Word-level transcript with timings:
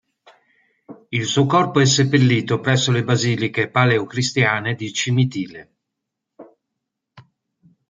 Il 1.09 1.25
suo 1.27 1.45
corpo 1.45 1.79
è 1.79 1.85
seppellito 1.85 2.59
presso 2.59 2.89
le 2.89 3.03
Basiliche 3.03 3.69
paleocristiane 3.69 4.73
di 4.73 4.91
Cimitile. 4.91 5.73